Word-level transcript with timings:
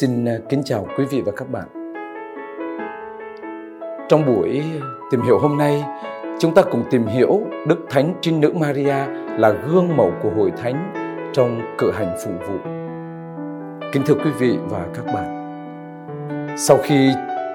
Xin 0.00 0.28
à, 0.28 0.38
kính 0.48 0.62
chào 0.64 0.86
quý 0.98 1.04
vị 1.04 1.22
và 1.26 1.32
các 1.36 1.50
bạn. 1.50 1.68
Trong 4.08 4.26
buổi 4.26 4.62
tìm 5.10 5.22
hiểu 5.22 5.38
hôm 5.38 5.58
nay, 5.58 5.84
chúng 6.38 6.54
ta 6.54 6.62
cùng 6.62 6.84
tìm 6.90 7.06
hiểu 7.06 7.40
Đức 7.66 7.86
Thánh 7.90 8.14
Trinh 8.20 8.40
Nữ 8.40 8.52
Maria 8.60 8.94
là 9.38 9.54
gương 9.68 9.96
mẫu 9.96 10.12
của 10.22 10.30
Hội 10.36 10.52
Thánh 10.62 10.92
trong 11.32 11.60
cử 11.78 11.92
hành 11.92 12.16
phụng 12.24 12.38
vụ. 12.38 12.70
Kính 13.92 14.02
thưa 14.06 14.14
quý 14.14 14.30
vị 14.38 14.58
và 14.70 14.86
các 14.94 15.06
bạn, 15.14 15.58
sau 16.56 16.76
khi 16.82 17.10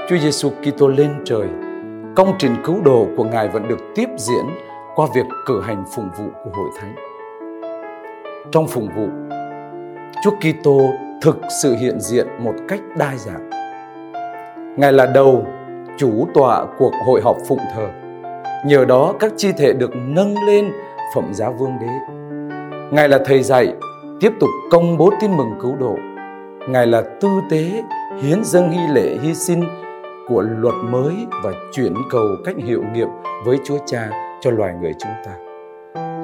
Chúa 0.09 0.17
Giêsu 0.17 0.49
Kitô 0.49 0.87
lên 0.87 1.11
trời, 1.25 1.47
công 2.15 2.35
trình 2.39 2.55
cứu 2.63 2.81
độ 2.85 3.07
của 3.17 3.23
Ngài 3.23 3.47
vẫn 3.47 3.67
được 3.67 3.79
tiếp 3.95 4.09
diễn 4.17 4.45
qua 4.95 5.07
việc 5.15 5.25
cử 5.45 5.61
hành 5.61 5.83
phụng 5.95 6.09
vụ 6.17 6.25
của 6.43 6.49
Hội 6.53 6.69
Thánh. 6.79 6.95
Trong 8.51 8.67
phụng 8.67 8.89
vụ, 8.95 9.07
Chúa 10.23 10.31
Kitô 10.31 10.81
thực 11.27 11.37
sự 11.61 11.75
hiện 11.75 11.99
diện 11.99 12.27
một 12.39 12.53
cách 12.67 12.79
đa 12.97 13.13
dạng. 13.15 13.49
Ngài 14.77 14.93
là 14.93 15.05
đầu, 15.05 15.45
chủ 15.97 16.27
tọa 16.33 16.65
cuộc 16.77 16.91
hội 17.05 17.21
họp 17.21 17.37
phụng 17.47 17.59
thờ. 17.75 17.87
Nhờ 18.65 18.85
đó 18.85 19.13
các 19.19 19.33
chi 19.37 19.51
thể 19.57 19.73
được 19.73 19.91
nâng 19.95 20.35
lên 20.47 20.71
phẩm 21.15 21.33
giá 21.33 21.49
vương 21.49 21.71
đế. 21.81 21.87
Ngài 22.91 23.09
là 23.09 23.19
thầy 23.25 23.43
dạy, 23.43 23.73
tiếp 24.19 24.33
tục 24.39 24.49
công 24.71 24.97
bố 24.97 25.09
tin 25.21 25.37
mừng 25.37 25.51
cứu 25.61 25.75
độ. 25.79 25.95
Ngài 26.69 26.87
là 26.87 27.03
tư 27.21 27.29
tế, 27.51 27.83
hiến 28.21 28.43
dâng 28.43 28.69
hy 28.69 28.93
lễ 28.93 29.17
hy 29.21 29.33
sinh 29.33 29.63
của 30.29 30.41
luật 30.41 30.75
mới 30.89 31.15
và 31.43 31.51
chuyển 31.71 31.93
cầu 32.11 32.27
cách 32.45 32.55
hiệu 32.57 32.83
nghiệm 32.93 33.09
với 33.45 33.57
Chúa 33.65 33.77
Cha 33.85 34.09
cho 34.41 34.51
loài 34.51 34.73
người 34.81 34.93
chúng 34.99 35.13
ta. 35.25 35.31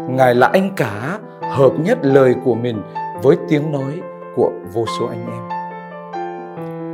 Ngài 0.10 0.36
là 0.36 0.48
anh 0.48 0.70
cả 0.76 1.20
hợp 1.42 1.72
nhất 1.86 1.98
lời 2.02 2.36
của 2.44 2.56
mình 2.56 2.82
với 3.24 3.38
tiếng 3.50 3.72
nói 3.72 4.13
của 4.36 4.52
vô 4.74 4.86
số 5.00 5.06
anh 5.06 5.26
em. 5.28 5.64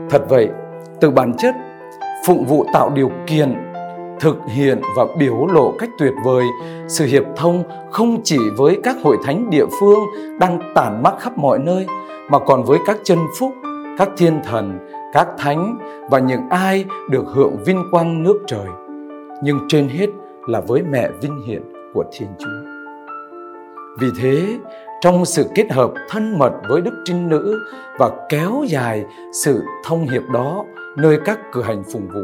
Thật 0.10 0.26
vậy, 0.30 0.50
từ 1.02 1.12
bản 1.12 1.34
chất, 1.38 1.56
phụng 2.26 2.46
vụ 2.46 2.66
tạo 2.74 2.90
điều 2.90 3.12
kiện 3.28 3.56
thực 4.20 4.38
hiện 4.48 4.82
và 4.98 5.06
biểu 5.18 5.48
lộ 5.48 5.74
cách 5.80 5.90
tuyệt 5.98 6.14
vời 6.26 6.44
sự 6.88 7.06
hiệp 7.06 7.24
thông 7.36 7.64
không 7.92 8.22
chỉ 8.24 8.40
với 8.58 8.80
các 8.84 8.96
hội 9.04 9.18
thánh 9.24 9.50
địa 9.50 9.66
phương 9.80 10.00
đang 10.40 10.60
tản 10.76 11.04
mắc 11.04 11.14
khắp 11.20 11.38
mọi 11.38 11.60
nơi 11.60 11.88
mà 12.30 12.40
còn 12.40 12.64
với 12.64 12.80
các 12.86 12.98
chân 13.04 13.20
phúc, 13.40 13.52
các 13.98 14.10
thiên 14.18 14.40
thần, 14.44 14.80
các 15.14 15.28
thánh 15.38 15.78
và 16.10 16.20
những 16.20 16.50
ai 16.50 16.86
được 17.10 17.24
hưởng 17.28 17.58
vinh 17.66 17.84
quang 17.92 18.24
nước 18.24 18.40
trời. 18.48 18.68
Nhưng 19.44 19.60
trên 19.68 19.88
hết 19.88 20.08
là 20.48 20.62
với 20.62 20.82
mẹ 20.82 21.10
vinh 21.22 21.42
hiển 21.46 21.62
của 21.94 22.04
Thiên 22.12 22.30
Chúa. 22.40 22.79
Vì 24.00 24.08
thế, 24.22 24.58
trong 25.02 25.26
sự 25.26 25.46
kết 25.56 25.72
hợp 25.72 25.92
thân 26.10 26.40
mật 26.40 26.52
với 26.70 26.82
Đức 26.82 27.02
Trinh 27.06 27.30
Nữ 27.30 27.60
và 27.98 28.10
kéo 28.30 28.64
dài 28.68 29.06
sự 29.34 29.64
thông 29.86 30.08
hiệp 30.10 30.24
đó 30.34 30.66
nơi 30.98 31.18
các 31.26 31.40
cử 31.52 31.62
hành 31.62 31.84
phụng 31.94 32.08
vụ. 32.08 32.24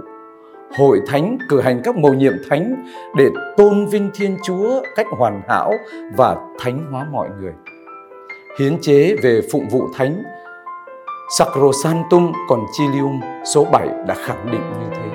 Hội 0.77 1.01
thánh 1.07 1.37
cử 1.49 1.61
hành 1.61 1.81
các 1.83 1.97
mầu 1.97 2.13
nhiệm 2.13 2.33
thánh 2.49 2.85
để 3.17 3.29
tôn 3.57 3.85
vinh 3.85 4.09
Thiên 4.15 4.37
Chúa 4.43 4.81
cách 4.95 5.07
hoàn 5.17 5.41
hảo 5.47 5.73
và 6.17 6.35
thánh 6.59 6.91
hóa 6.91 7.07
mọi 7.11 7.29
người. 7.41 7.53
Hiến 8.59 8.81
chế 8.81 9.15
về 9.23 9.41
phụng 9.51 9.69
vụ 9.69 9.87
thánh 9.95 10.23
Sacrosanctum 11.37 12.31
Concilium 12.47 13.21
số 13.53 13.65
7 13.71 13.87
đã 14.07 14.15
khẳng 14.15 14.51
định 14.51 14.61
như 14.79 14.87
thế. 14.95 15.14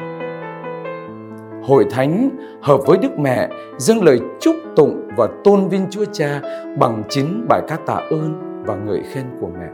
Hội 1.62 1.86
Thánh, 1.90 2.30
hợp 2.62 2.80
với 2.86 2.98
Đức 2.98 3.18
Mẹ, 3.18 3.48
dâng 3.78 4.02
lời 4.02 4.20
chúc 4.40 4.54
tụng 4.76 5.08
và 5.16 5.28
tôn 5.44 5.68
vinh 5.68 5.86
Chúa 5.90 6.04
Cha 6.12 6.40
bằng 6.78 7.02
chính 7.08 7.46
bài 7.48 7.62
ca 7.68 7.76
tạ 7.76 7.94
ơn 8.10 8.62
và 8.66 8.76
ngợi 8.76 9.02
khen 9.02 9.24
của 9.40 9.48
mẹ. 9.58 9.66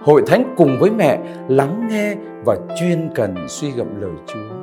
Hội 0.00 0.22
Thánh 0.26 0.54
cùng 0.56 0.76
với 0.80 0.90
mẹ 0.90 1.18
lắng 1.48 1.88
nghe 1.90 2.14
và 2.44 2.56
chuyên 2.80 3.10
cần 3.14 3.34
suy 3.48 3.70
gẫm 3.70 4.00
lời 4.00 4.10
Chúa. 4.26 4.56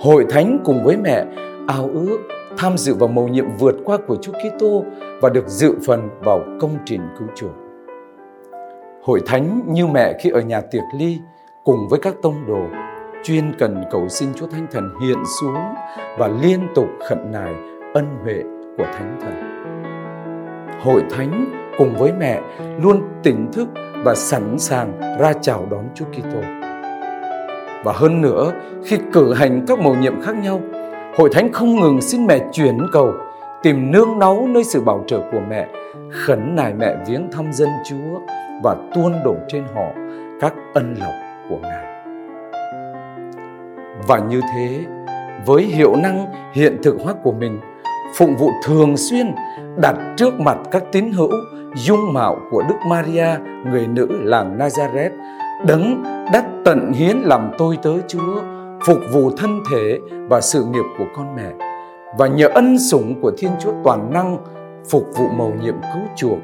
Hội 0.00 0.26
Thánh 0.30 0.58
cùng 0.64 0.84
với 0.84 0.96
mẹ 0.96 1.24
ao 1.68 1.90
ước 1.94 2.18
tham 2.58 2.78
dự 2.78 2.94
vào 2.94 3.08
mầu 3.08 3.28
nhiệm 3.28 3.46
vượt 3.58 3.76
qua 3.84 3.96
của 4.06 4.16
Chúa 4.16 4.32
Kitô 4.32 4.84
và 5.20 5.28
được 5.28 5.48
dự 5.48 5.74
phần 5.86 6.08
vào 6.24 6.40
công 6.60 6.76
trình 6.84 7.00
cứu 7.18 7.28
chuộc. 7.34 7.54
Hội 9.02 9.20
Thánh 9.26 9.62
như 9.66 9.86
mẹ 9.86 10.12
khi 10.20 10.30
ở 10.30 10.40
nhà 10.40 10.60
tiệc 10.60 10.84
ly 10.98 11.18
cùng 11.64 11.88
với 11.90 12.00
các 12.00 12.14
tông 12.22 12.46
đồ 12.46 12.60
chuyên 13.22 13.52
cần 13.58 13.84
cầu 13.90 14.08
xin 14.08 14.28
Chúa 14.34 14.46
Thánh 14.46 14.66
Thần 14.70 14.90
hiện 15.02 15.18
xuống 15.40 15.74
và 16.18 16.28
liên 16.42 16.60
tục 16.74 16.88
khẩn 17.08 17.32
nài 17.32 17.54
ân 17.94 18.06
huệ 18.22 18.42
của 18.78 18.84
Thánh 18.84 19.16
Thần. 19.20 19.32
Hội 20.80 21.02
Thánh 21.10 21.46
cùng 21.78 21.94
với 21.98 22.12
mẹ 22.18 22.40
luôn 22.82 23.02
tỉnh 23.22 23.52
thức 23.52 23.68
và 24.04 24.14
sẵn 24.14 24.58
sàng 24.58 25.18
ra 25.20 25.32
chào 25.32 25.66
đón 25.70 25.84
Chúa 25.94 26.04
Kitô. 26.04 26.40
Và 27.84 27.92
hơn 27.92 28.20
nữa, 28.20 28.52
khi 28.84 28.98
cử 29.12 29.34
hành 29.34 29.64
các 29.66 29.78
mầu 29.78 29.94
nhiệm 29.94 30.20
khác 30.22 30.36
nhau, 30.36 30.60
Hội 31.16 31.28
Thánh 31.32 31.52
không 31.52 31.80
ngừng 31.80 32.00
xin 32.00 32.26
mẹ 32.26 32.38
chuyển 32.52 32.78
cầu, 32.92 33.12
tìm 33.62 33.92
nương 33.92 34.18
náu 34.18 34.46
nơi 34.48 34.64
sự 34.64 34.80
bảo 34.80 35.04
trợ 35.06 35.20
của 35.32 35.40
mẹ, 35.48 35.68
khẩn 36.12 36.56
nài 36.56 36.74
mẹ 36.74 36.96
viếng 37.08 37.30
thăm 37.32 37.52
dân 37.52 37.68
Chúa 37.84 38.20
và 38.62 38.76
tuôn 38.94 39.12
đổ 39.24 39.36
trên 39.48 39.64
họ 39.74 39.86
các 40.40 40.54
ân 40.74 40.94
lộc 41.00 41.14
của 41.48 41.58
Ngài. 41.62 41.95
Và 44.08 44.18
như 44.18 44.40
thế, 44.54 44.84
với 45.46 45.62
hiệu 45.62 45.96
năng 45.96 46.26
hiện 46.52 46.76
thực 46.82 46.96
hóa 47.04 47.14
của 47.22 47.32
mình, 47.32 47.60
phụng 48.14 48.36
vụ 48.36 48.50
thường 48.64 48.96
xuyên 48.96 49.34
đặt 49.76 49.96
trước 50.16 50.40
mặt 50.40 50.58
các 50.70 50.84
tín 50.92 51.12
hữu 51.12 51.30
dung 51.74 52.12
mạo 52.12 52.36
của 52.50 52.62
Đức 52.68 52.74
Maria, 52.88 53.28
người 53.70 53.86
nữ 53.86 54.08
làng 54.10 54.58
Nazareth, 54.58 55.10
đấng 55.66 56.02
đã 56.32 56.42
tận 56.64 56.92
hiến 56.92 57.16
làm 57.16 57.50
tôi 57.58 57.78
tớ 57.82 57.92
Chúa, 58.08 58.42
phục 58.86 58.98
vụ 59.12 59.30
thân 59.30 59.60
thể 59.70 59.98
và 60.28 60.40
sự 60.40 60.64
nghiệp 60.64 60.84
của 60.98 61.06
con 61.16 61.36
mẹ. 61.36 61.50
Và 62.18 62.26
nhờ 62.26 62.48
ân 62.48 62.78
sủng 62.78 63.20
của 63.20 63.32
Thiên 63.38 63.50
Chúa 63.60 63.72
toàn 63.84 64.12
năng 64.12 64.38
phục 64.90 65.04
vụ 65.16 65.28
mầu 65.28 65.52
nhiệm 65.62 65.74
cứu 65.80 66.02
chuộc 66.16 66.38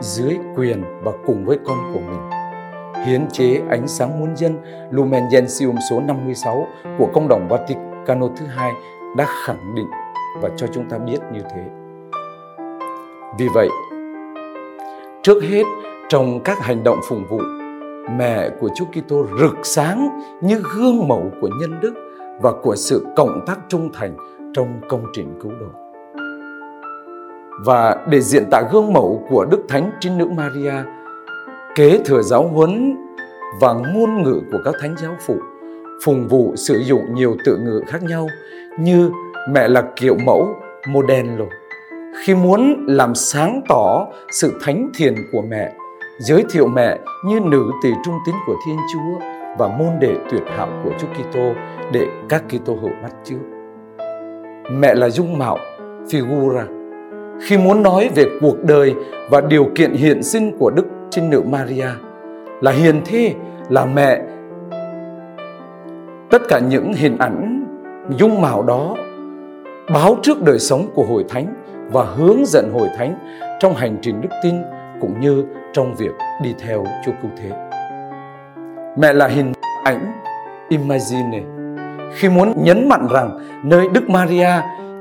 dưới 0.00 0.38
quyền 0.56 0.82
và 1.02 1.12
cùng 1.26 1.44
với 1.44 1.58
con 1.64 1.78
của 1.94 2.00
mình 2.00 2.43
hiến 3.04 3.26
chế 3.32 3.62
ánh 3.70 3.88
sáng 3.88 4.20
muôn 4.20 4.36
dân 4.36 4.58
Lumen 4.90 5.24
Gentium 5.32 5.76
số 5.90 6.00
56 6.00 6.66
của 6.98 7.08
Công 7.14 7.28
đồng 7.28 7.48
Vaticano 7.48 8.28
thứ 8.36 8.46
hai 8.46 8.72
đã 9.16 9.26
khẳng 9.46 9.74
định 9.74 9.86
và 10.42 10.48
cho 10.56 10.66
chúng 10.72 10.88
ta 10.88 10.98
biết 10.98 11.18
như 11.32 11.40
thế. 11.54 11.62
Vì 13.38 13.48
vậy, 13.54 13.68
trước 15.22 15.42
hết 15.42 15.62
trong 16.08 16.40
các 16.40 16.58
hành 16.60 16.84
động 16.84 16.98
phụng 17.08 17.24
vụ, 17.30 17.38
mẹ 18.18 18.50
của 18.60 18.68
Chúa 18.74 18.84
Kitô 18.84 19.26
rực 19.40 19.58
sáng 19.62 20.20
như 20.40 20.62
gương 20.76 21.08
mẫu 21.08 21.30
của 21.40 21.48
nhân 21.60 21.80
đức 21.80 21.94
và 22.40 22.52
của 22.62 22.76
sự 22.76 23.06
cộng 23.16 23.44
tác 23.46 23.58
trung 23.68 23.90
thành 23.92 24.16
trong 24.54 24.80
công 24.88 25.06
trình 25.12 25.38
cứu 25.42 25.52
độ. 25.60 25.66
Và 27.64 28.06
để 28.08 28.20
diện 28.20 28.44
tả 28.50 28.62
gương 28.72 28.92
mẫu 28.92 29.26
của 29.30 29.44
Đức 29.44 29.64
Thánh 29.68 29.90
Trinh 30.00 30.18
Nữ 30.18 30.26
Maria, 30.36 30.74
kế 31.74 31.98
thừa 32.04 32.22
giáo 32.22 32.48
huấn 32.48 32.96
và 33.60 33.72
ngôn 33.72 34.22
ngữ 34.22 34.40
của 34.52 34.58
các 34.64 34.74
thánh 34.80 34.94
giáo 35.02 35.16
phụ 35.26 35.36
phùng 36.04 36.28
vụ 36.28 36.56
sử 36.56 36.78
dụng 36.78 37.14
nhiều 37.14 37.36
tự 37.44 37.56
ngữ 37.56 37.80
khác 37.86 38.02
nhau 38.02 38.28
như 38.78 39.10
mẹ 39.50 39.68
là 39.68 39.82
kiểu 39.96 40.16
mẫu 40.26 40.48
modello 40.88 41.36
rồi 41.36 41.48
khi 42.24 42.34
muốn 42.34 42.86
làm 42.88 43.14
sáng 43.14 43.60
tỏ 43.68 44.06
sự 44.30 44.58
thánh 44.62 44.90
thiền 44.94 45.14
của 45.32 45.42
mẹ 45.42 45.72
giới 46.18 46.44
thiệu 46.50 46.66
mẹ 46.66 46.98
như 47.26 47.40
nữ 47.40 47.70
tỳ 47.82 47.90
trung 48.04 48.14
tín 48.26 48.34
của 48.46 48.56
Thiên 48.66 48.76
Chúa 48.92 49.26
và 49.58 49.68
môn 49.68 49.88
đệ 50.00 50.14
tuyệt 50.30 50.42
hảo 50.56 50.68
của 50.84 50.90
Chúa 50.98 51.06
Kitô 51.06 51.52
để 51.92 52.06
các 52.28 52.44
Kitô 52.48 52.74
hữu 52.74 52.90
bắt 53.02 53.12
chước. 53.24 53.38
Mẹ 54.70 54.94
là 54.94 55.08
dung 55.08 55.38
mạo, 55.38 55.58
figura. 56.06 56.64
Khi 57.42 57.58
muốn 57.58 57.82
nói 57.82 58.10
về 58.14 58.24
cuộc 58.40 58.64
đời 58.64 58.94
và 59.30 59.40
điều 59.40 59.66
kiện 59.74 59.92
hiện 59.92 60.22
sinh 60.22 60.58
của 60.58 60.70
Đức 60.70 60.84
Trinh 61.14 61.30
Nữ 61.30 61.42
Maria, 61.50 61.86
là 62.60 62.70
hiền 62.70 63.02
thi, 63.06 63.34
là 63.68 63.84
mẹ. 63.84 64.22
Tất 66.30 66.42
cả 66.48 66.58
những 66.58 66.92
hình 66.92 67.18
ảnh 67.18 67.64
dung 68.18 68.40
mạo 68.40 68.62
đó 68.62 68.94
báo 69.92 70.16
trước 70.22 70.42
đời 70.42 70.58
sống 70.58 70.86
của 70.94 71.04
hội 71.04 71.24
thánh 71.28 71.46
và 71.92 72.04
hướng 72.04 72.46
dẫn 72.46 72.72
hội 72.72 72.88
thánh 72.96 73.18
trong 73.60 73.74
hành 73.74 73.96
trình 74.02 74.20
đức 74.20 74.28
tin 74.42 74.54
cũng 75.00 75.20
như 75.20 75.44
trong 75.72 75.94
việc 75.94 76.12
đi 76.42 76.54
theo 76.58 76.84
Chúa 77.06 77.12
Cứu 77.22 77.30
Thế. 77.36 77.50
Mẹ 78.98 79.12
là 79.12 79.26
hình 79.26 79.52
ảnh 79.84 80.12
imagine 80.68 81.42
khi 82.14 82.28
muốn 82.28 82.52
nhấn 82.56 82.88
mạnh 82.88 83.06
rằng 83.12 83.38
nơi 83.64 83.88
Đức 83.88 84.10
Maria 84.10 84.50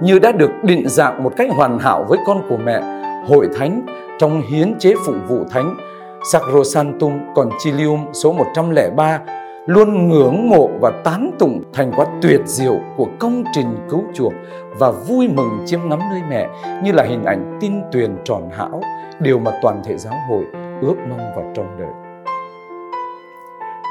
như 0.02 0.20
đã 0.20 0.32
được 0.32 0.52
định 0.64 0.84
dạng 0.88 1.24
một 1.24 1.34
cách 1.38 1.50
hoàn 1.52 1.80
hảo 1.80 2.06
với 2.10 2.20
con 2.26 2.42
của 2.50 2.58
mẹ, 2.58 2.82
hội 3.28 3.50
thánh 3.60 3.82
trong 4.20 4.42
hiến 4.42 4.80
chế 4.80 4.94
phụng 5.06 5.20
vụ 5.28 5.44
thánh 5.52 5.78
Sacrosanctum 6.24 7.20
Concilium 7.36 8.06
số 8.14 8.34
103 8.34 9.20
luôn 9.66 10.10
ngưỡng 10.10 10.50
mộ 10.50 10.70
và 10.82 10.92
tán 11.04 11.32
tụng 11.40 11.64
thành 11.74 11.92
quả 11.96 12.06
tuyệt 12.22 12.42
diệu 12.46 12.80
của 12.98 13.08
công 13.20 13.44
trình 13.54 13.76
cứu 13.90 14.04
chuộc 14.14 14.34
và 14.80 14.92
vui 14.92 15.28
mừng 15.28 15.60
chiêm 15.66 15.80
ngắm 15.90 16.00
nơi 16.00 16.22
mẹ 16.30 16.50
như 16.84 16.92
là 16.92 17.04
hình 17.04 17.24
ảnh 17.24 17.58
tin 17.62 17.74
tuyền 17.92 18.16
tròn 18.24 18.50
hảo, 18.52 18.82
điều 19.20 19.40
mà 19.40 19.52
toàn 19.62 19.82
thể 19.84 19.98
giáo 19.98 20.14
hội 20.30 20.44
ước 20.82 20.96
mong 21.10 21.32
vào 21.36 21.52
trong 21.56 21.78
đời. 21.80 21.92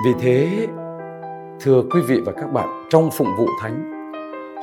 Vì 0.05 0.13
thế, 0.21 0.67
thưa 1.61 1.83
quý 1.95 2.01
vị 2.09 2.21
và 2.27 2.33
các 2.33 2.53
bạn, 2.53 2.87
trong 2.91 3.11
phụng 3.11 3.37
vụ 3.39 3.47
thánh, 3.63 3.93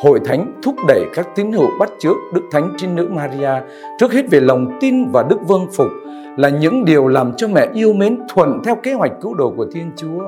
Hội 0.03 0.19
Thánh 0.25 0.53
thúc 0.63 0.75
đẩy 0.87 1.05
các 1.13 1.35
tín 1.35 1.51
hữu 1.51 1.67
bắt 1.79 1.89
chước 1.99 2.15
Đức 2.33 2.41
Thánh 2.51 2.73
Trinh 2.77 2.95
Nữ 2.95 3.09
Maria 3.11 3.51
trước 3.97 4.13
hết 4.13 4.29
về 4.31 4.39
lòng 4.39 4.77
tin 4.81 5.11
và 5.11 5.23
đức 5.23 5.47
vâng 5.47 5.67
phục 5.73 5.87
là 6.37 6.49
những 6.49 6.85
điều 6.85 7.07
làm 7.07 7.33
cho 7.37 7.47
mẹ 7.47 7.67
yêu 7.73 7.93
mến 7.93 8.19
thuận 8.33 8.61
theo 8.63 8.75
kế 8.75 8.93
hoạch 8.93 9.11
cứu 9.21 9.33
độ 9.33 9.53
của 9.57 9.65
Thiên 9.73 9.91
Chúa. 9.95 10.21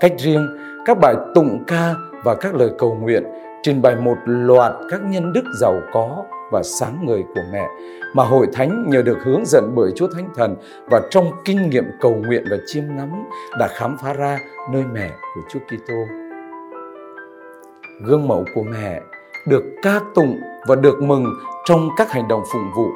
Cách 0.00 0.12
riêng, 0.18 0.46
các 0.84 0.98
bài 1.00 1.14
tụng 1.34 1.64
ca 1.66 1.94
và 2.24 2.34
các 2.34 2.54
lời 2.54 2.70
cầu 2.78 2.94
nguyện 2.94 3.24
trình 3.62 3.82
bày 3.82 3.96
một 3.96 4.16
loạt 4.24 4.72
các 4.90 5.00
nhân 5.02 5.32
đức 5.32 5.44
giàu 5.60 5.80
có 5.92 6.24
và 6.52 6.62
sáng 6.62 7.06
người 7.06 7.24
của 7.34 7.40
mẹ 7.52 7.66
mà 8.14 8.24
hội 8.24 8.46
thánh 8.52 8.90
nhờ 8.90 9.02
được 9.02 9.18
hướng 9.24 9.44
dẫn 9.46 9.72
bởi 9.74 9.92
Chúa 9.96 10.06
Thánh 10.14 10.28
Thần 10.34 10.56
và 10.90 11.00
trong 11.10 11.30
kinh 11.44 11.70
nghiệm 11.70 11.84
cầu 12.00 12.14
nguyện 12.14 12.44
và 12.50 12.56
chiêm 12.66 12.84
ngắm 12.96 13.10
đã 13.58 13.68
khám 13.68 13.96
phá 14.02 14.12
ra 14.12 14.38
nơi 14.72 14.84
mẹ 14.92 15.10
của 15.34 15.40
Chúa 15.48 15.60
Kitô. 15.60 15.94
Gương 18.04 18.28
mẫu 18.28 18.44
của 18.54 18.62
mẹ 18.62 19.00
được 19.48 19.64
ca 19.82 20.00
tụng 20.14 20.40
và 20.66 20.74
được 20.74 21.02
mừng 21.02 21.24
trong 21.64 21.88
các 21.96 22.10
hành 22.10 22.28
động 22.28 22.42
phụng 22.52 22.70
vụ, 22.76 22.88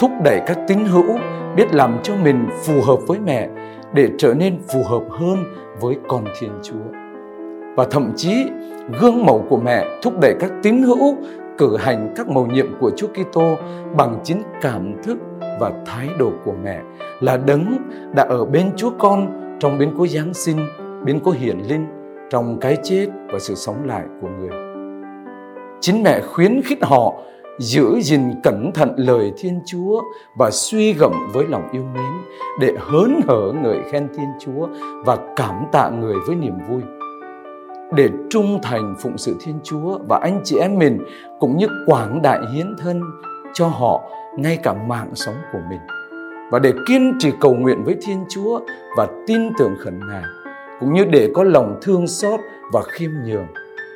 thúc 0.00 0.10
đẩy 0.24 0.40
các 0.46 0.58
tín 0.68 0.78
hữu 0.84 1.18
biết 1.56 1.74
làm 1.74 1.98
cho 2.02 2.14
mình 2.24 2.46
phù 2.64 2.74
hợp 2.86 2.96
với 3.06 3.18
mẹ 3.18 3.48
để 3.94 4.08
trở 4.18 4.34
nên 4.34 4.58
phù 4.72 4.82
hợp 4.82 5.02
hơn 5.10 5.36
với 5.80 5.96
con 6.08 6.24
Thiên 6.40 6.50
Chúa. 6.62 6.84
Và 7.76 7.86
thậm 7.90 8.12
chí 8.16 8.46
gương 9.00 9.26
mẫu 9.26 9.44
của 9.48 9.56
mẹ 9.56 9.84
thúc 10.02 10.20
đẩy 10.20 10.34
các 10.40 10.52
tín 10.62 10.82
hữu 10.82 11.16
cử 11.58 11.76
hành 11.76 12.12
các 12.16 12.28
mầu 12.28 12.46
nhiệm 12.46 12.66
của 12.80 12.90
Chúa 12.90 13.06
Kitô 13.06 13.56
bằng 13.96 14.18
chính 14.24 14.42
cảm 14.62 15.02
thức 15.02 15.18
và 15.60 15.72
thái 15.86 16.08
độ 16.18 16.30
của 16.44 16.54
mẹ 16.64 16.80
là 17.20 17.36
đấng 17.36 17.76
đã 18.14 18.22
ở 18.22 18.44
bên 18.44 18.70
Chúa 18.76 18.90
Con 18.98 19.40
trong 19.60 19.78
biến 19.78 19.94
cố 19.98 20.06
Giáng 20.06 20.34
sinh, 20.34 20.58
biến 21.04 21.20
cố 21.24 21.30
hiển 21.30 21.58
linh, 21.58 21.86
trong 22.30 22.58
cái 22.60 22.76
chết 22.82 23.06
và 23.32 23.38
sự 23.38 23.54
sống 23.54 23.86
lại 23.86 24.04
của 24.20 24.28
người. 24.28 24.50
Chính 25.80 26.02
mẹ 26.02 26.20
khuyến 26.20 26.62
khích 26.62 26.84
họ 26.84 27.14
giữ 27.58 28.00
gìn 28.00 28.20
cẩn 28.42 28.72
thận 28.72 28.94
lời 28.96 29.32
Thiên 29.38 29.60
Chúa 29.66 30.02
và 30.36 30.50
suy 30.50 30.92
gẫm 30.92 31.12
với 31.32 31.46
lòng 31.46 31.68
yêu 31.72 31.84
mến, 31.94 32.12
để 32.60 32.72
hớn 32.80 33.20
hở 33.28 33.52
ngợi 33.62 33.78
khen 33.90 34.08
Thiên 34.16 34.28
Chúa 34.40 34.68
và 35.04 35.18
cảm 35.36 35.64
tạ 35.72 35.90
người 35.90 36.14
với 36.26 36.36
niềm 36.36 36.54
vui. 36.68 36.82
Để 37.96 38.08
trung 38.30 38.58
thành 38.62 38.94
phụng 39.00 39.18
sự 39.18 39.36
Thiên 39.40 39.58
Chúa 39.64 39.98
và 40.08 40.18
anh 40.22 40.40
chị 40.44 40.56
em 40.58 40.78
mình, 40.78 40.98
cũng 41.40 41.56
như 41.56 41.66
quảng 41.86 42.22
đại 42.22 42.40
hiến 42.52 42.76
thân 42.78 43.00
cho 43.54 43.66
họ, 43.66 44.02
ngay 44.38 44.56
cả 44.56 44.72
mạng 44.72 45.10
sống 45.14 45.36
của 45.52 45.60
mình. 45.70 45.80
Và 46.50 46.58
để 46.58 46.72
kiên 46.86 47.12
trì 47.18 47.30
cầu 47.40 47.54
nguyện 47.54 47.84
với 47.84 47.96
Thiên 48.02 48.24
Chúa 48.28 48.60
và 48.96 49.08
tin 49.26 49.40
tưởng 49.58 49.74
khẩn 49.78 50.00
Ngài 50.08 50.24
cũng 50.80 50.92
như 50.92 51.04
để 51.04 51.30
có 51.34 51.44
lòng 51.44 51.78
thương 51.82 52.06
xót 52.06 52.40
và 52.72 52.82
khiêm 52.82 53.10
nhường 53.24 53.46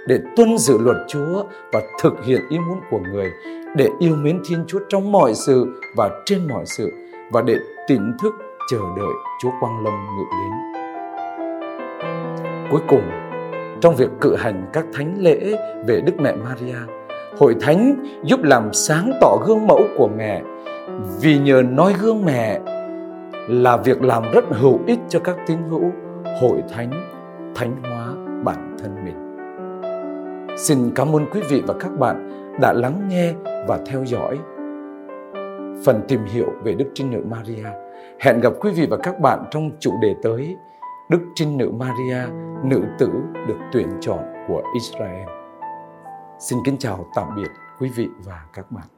để 0.08 0.18
tuân 0.36 0.58
giữ 0.58 0.78
luật 0.78 0.96
Chúa 1.08 1.44
và 1.72 1.82
thực 2.02 2.24
hiện 2.24 2.40
ý 2.48 2.58
muốn 2.58 2.80
của 2.90 2.98
người 3.12 3.30
để 3.76 3.88
yêu 3.98 4.16
mến 4.16 4.40
Thiên 4.48 4.64
Chúa 4.66 4.78
trong 4.88 5.12
mọi 5.12 5.34
sự 5.34 5.80
và 5.96 6.10
trên 6.24 6.48
mọi 6.48 6.66
sự 6.66 6.92
và 7.32 7.42
để 7.42 7.58
tỉnh 7.88 8.12
thức 8.22 8.34
chờ 8.70 8.78
đợi 8.96 9.12
Chúa 9.42 9.50
Quang 9.60 9.84
Lâm 9.84 9.92
ngự 9.92 10.24
đến. 10.30 10.52
Cuối 12.70 12.80
cùng, 12.88 13.02
trong 13.80 13.96
việc 13.96 14.10
cử 14.20 14.36
hành 14.36 14.66
các 14.72 14.84
thánh 14.92 15.14
lễ 15.18 15.56
về 15.86 16.00
Đức 16.00 16.12
Mẹ 16.18 16.32
Maria. 16.36 16.78
Hội 17.38 17.54
thánh 17.60 18.04
giúp 18.24 18.42
làm 18.42 18.72
sáng 18.72 19.12
tỏ 19.20 19.36
gương 19.46 19.66
mẫu 19.66 19.80
của 19.96 20.08
mẹ 20.16 20.42
vì 21.20 21.38
nhờ 21.38 21.62
nói 21.70 21.94
gương 22.02 22.24
mẹ 22.24 22.60
là 23.48 23.76
việc 23.76 24.02
làm 24.02 24.22
rất 24.32 24.44
hữu 24.50 24.80
ích 24.86 24.98
cho 25.08 25.20
các 25.20 25.36
tín 25.46 25.58
hữu 25.70 25.90
hội 26.40 26.62
thánh 26.74 26.90
thánh 27.54 27.76
hóa 27.82 28.06
bản 28.44 28.76
thân 28.78 29.04
mình. 29.04 29.27
Xin 30.58 30.92
cảm 30.94 31.16
ơn 31.16 31.26
quý 31.30 31.40
vị 31.50 31.62
và 31.66 31.74
các 31.80 31.98
bạn 31.98 32.28
đã 32.60 32.72
lắng 32.72 33.08
nghe 33.08 33.32
và 33.68 33.78
theo 33.86 34.04
dõi 34.04 34.38
phần 35.84 36.00
tìm 36.08 36.24
hiểu 36.24 36.46
về 36.64 36.74
Đức 36.74 36.84
Trinh 36.94 37.10
Nữ 37.10 37.22
Maria. 37.30 37.66
Hẹn 38.20 38.40
gặp 38.40 38.52
quý 38.60 38.70
vị 38.70 38.86
và 38.90 38.96
các 39.02 39.20
bạn 39.20 39.44
trong 39.50 39.70
chủ 39.80 39.92
đề 40.02 40.14
tới 40.22 40.56
Đức 41.10 41.20
Trinh 41.34 41.56
Nữ 41.56 41.70
Maria, 41.70 42.32
nữ 42.64 42.82
tử 42.98 43.08
được 43.48 43.58
tuyển 43.72 43.88
chọn 44.00 44.18
của 44.48 44.62
Israel. 44.74 45.28
Xin 46.38 46.58
kính 46.64 46.76
chào 46.78 47.06
tạm 47.14 47.28
biệt 47.36 47.50
quý 47.80 47.90
vị 47.96 48.08
và 48.24 48.44
các 48.52 48.72
bạn. 48.72 48.97